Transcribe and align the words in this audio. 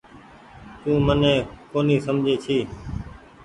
تو 0.81 0.91
مني 1.05 1.33
ڪونيٚ 1.71 2.03
سمجھي 2.05 2.35
ڇي۔ 2.43 2.59